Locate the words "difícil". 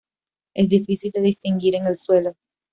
0.67-1.11